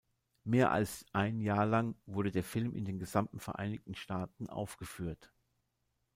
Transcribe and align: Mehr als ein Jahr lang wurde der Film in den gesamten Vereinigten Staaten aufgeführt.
Mehr 0.45 0.71
als 0.71 1.05
ein 1.13 1.41
Jahr 1.41 1.67
lang 1.67 1.93
wurde 2.07 2.31
der 2.31 2.43
Film 2.43 2.73
in 2.73 2.85
den 2.85 2.97
gesamten 2.97 3.39
Vereinigten 3.39 3.93
Staaten 3.93 4.49
aufgeführt. 4.49 5.31